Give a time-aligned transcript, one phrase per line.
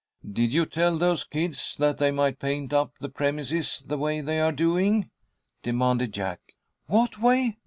[0.27, 4.39] "Did you tell those kids that they might paint up the premises the way they
[4.39, 5.11] are doing?"
[5.61, 6.39] demanded Jack.
[6.87, 7.59] "What way?"